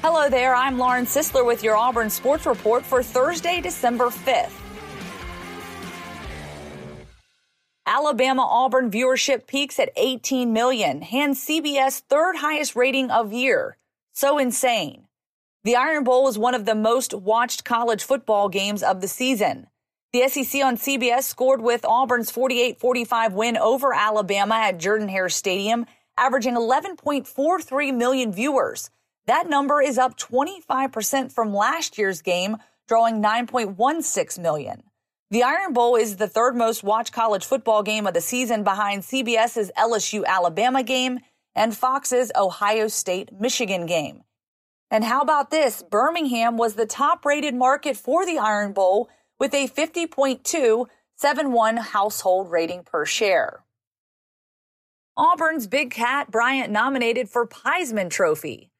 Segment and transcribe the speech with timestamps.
[0.00, 4.52] Hello there, I'm Lauren Sisler with your Auburn Sports Report for Thursday, December 5th.
[7.84, 13.76] Alabama Auburn viewership peaks at 18 million, hands CBS third highest rating of year.
[14.12, 15.08] So insane.
[15.64, 19.66] The Iron Bowl is one of the most watched college football games of the season.
[20.12, 25.86] The SEC on CBS scored with Auburn's 48-45 win over Alabama at Jordan Hare Stadium,
[26.16, 28.90] averaging 11.43 million viewers.
[29.28, 32.56] That number is up 25% from last year's game,
[32.88, 34.84] drawing 9.16 million.
[35.30, 39.02] The Iron Bowl is the third most watched college football game of the season behind
[39.02, 41.20] CBS's LSU Alabama game
[41.54, 44.22] and Fox's Ohio State Michigan game.
[44.90, 45.82] And how about this?
[45.82, 52.82] Birmingham was the top rated market for the Iron Bowl with a 50.271 household rating
[52.82, 53.62] per share.
[55.18, 58.70] Auburn's Big Kat Bryant nominated for Piesman Trophy.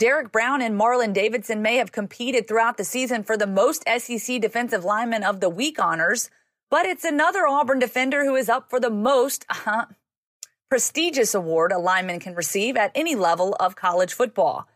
[0.00, 4.40] Derrick Brown and Marlon Davidson may have competed throughout the season for the most SEC
[4.40, 6.30] Defensive Lineman of the Week honors,
[6.68, 9.84] but it's another Auburn defender who is up for the most uh,
[10.68, 14.66] prestigious award a lineman can receive at any level of college football.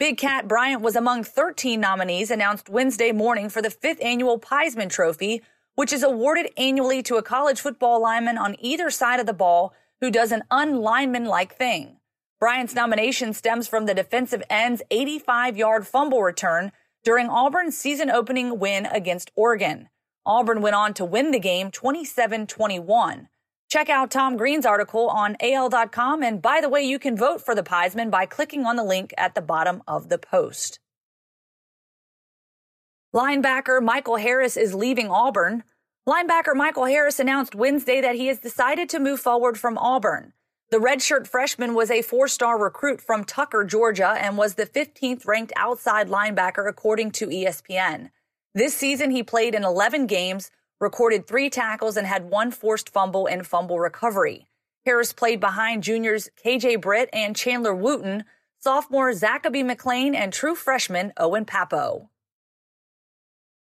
[0.00, 4.90] Big Kat Bryant was among 13 nominees announced Wednesday morning for the fifth annual Piesman
[4.90, 5.40] Trophy,
[5.76, 9.72] which is awarded annually to a college football lineman on either side of the ball
[10.00, 11.98] who does an unlineman like thing.
[12.44, 18.58] Bryant's nomination stems from the defensive end's 85 yard fumble return during Auburn's season opening
[18.58, 19.88] win against Oregon.
[20.26, 23.30] Auburn went on to win the game 27 21.
[23.70, 26.22] Check out Tom Green's article on AL.com.
[26.22, 29.14] And by the way, you can vote for the Piesman by clicking on the link
[29.16, 30.80] at the bottom of the post.
[33.14, 35.64] Linebacker Michael Harris is leaving Auburn.
[36.06, 40.34] Linebacker Michael Harris announced Wednesday that he has decided to move forward from Auburn.
[40.70, 45.26] The redshirt freshman was a four star recruit from Tucker, Georgia, and was the 15th
[45.26, 48.10] ranked outside linebacker according to ESPN.
[48.54, 50.50] This season, he played in 11 games,
[50.80, 54.46] recorded three tackles, and had one forced fumble and fumble recovery.
[54.84, 58.24] Harris played behind juniors KJ Britt and Chandler Wooten,
[58.58, 62.08] sophomore Zakoby McClain, and true freshman Owen Pappoe.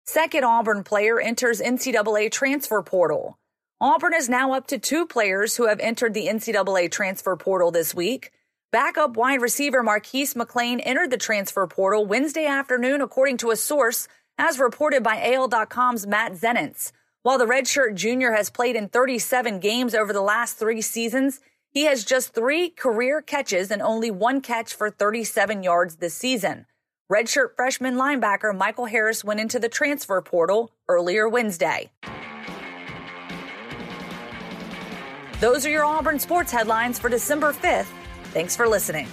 [0.06, 3.40] Second Auburn player enters NCAA transfer portal.
[3.82, 7.94] Auburn is now up to two players who have entered the NCAA transfer portal this
[7.94, 8.32] week.
[8.72, 14.08] Backup wide receiver Marquise McClain entered the transfer portal Wednesday afternoon, according to a source,
[14.38, 16.94] as reported by AL.com's Matt Zenitz.
[17.24, 21.84] While the redshirt junior has played in 37 games over the last three seasons, he
[21.84, 26.66] has just three career catches and only one catch for 37 yards this season.
[27.12, 31.92] Redshirt freshman linebacker Michael Harris went into the transfer portal earlier Wednesday.
[35.42, 37.92] Those are your Auburn sports headlines for December 5th.
[38.32, 39.08] Thanks for listening.